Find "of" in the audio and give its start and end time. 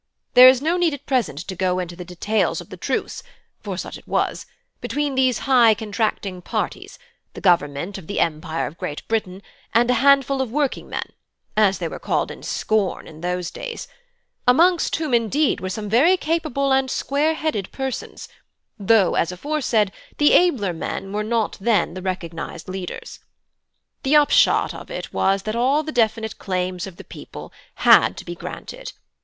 2.59-2.71, 7.99-8.07, 8.65-8.79, 10.41-10.51, 24.73-24.89, 26.87-26.95